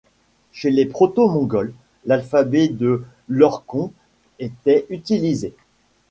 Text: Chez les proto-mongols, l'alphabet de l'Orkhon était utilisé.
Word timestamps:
Chez 0.51 0.71
les 0.71 0.87
proto-mongols, 0.87 1.75
l'alphabet 2.05 2.69
de 2.69 3.03
l'Orkhon 3.29 3.93
était 4.39 4.87
utilisé. 4.89 5.53